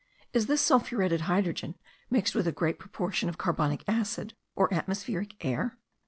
Is 0.33 0.47
this 0.47 0.63
sulphuretted 0.63 1.21
hydrogen 1.29 1.75
mixed 2.09 2.33
with 2.33 2.47
a 2.47 2.51
great 2.51 2.79
proportion 2.79 3.29
of 3.29 3.37
carbonic 3.37 3.83
acid 3.87 4.33
or 4.55 4.73
atmospheric 4.73 5.45
air? 5.45 5.77